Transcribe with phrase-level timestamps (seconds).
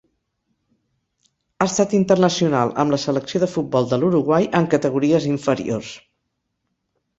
[1.57, 5.95] Ha estat internacional amb la selecció de futbol de l'Uruguai en categories inferiors.